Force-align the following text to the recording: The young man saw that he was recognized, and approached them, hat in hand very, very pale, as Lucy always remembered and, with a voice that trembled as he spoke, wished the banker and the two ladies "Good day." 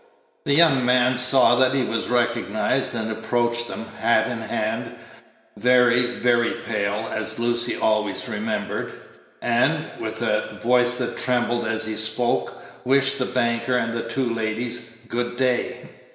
The 0.45 0.55
young 0.55 0.83
man 0.83 1.15
saw 1.19 1.53
that 1.57 1.75
he 1.75 1.83
was 1.83 2.07
recognized, 2.09 2.95
and 2.95 3.11
approached 3.11 3.67
them, 3.67 3.85
hat 4.01 4.25
in 4.25 4.39
hand 4.41 4.95
very, 5.59 6.01
very 6.15 6.53
pale, 6.67 7.07
as 7.13 7.37
Lucy 7.37 7.75
always 7.77 8.27
remembered 8.27 8.93
and, 9.43 9.85
with 9.99 10.19
a 10.23 10.57
voice 10.63 10.95
that 10.97 11.19
trembled 11.19 11.67
as 11.67 11.85
he 11.85 11.93
spoke, 11.95 12.57
wished 12.83 13.19
the 13.19 13.27
banker 13.27 13.77
and 13.77 13.93
the 13.93 14.09
two 14.09 14.33
ladies 14.33 14.79
"Good 15.07 15.37
day." 15.37 15.87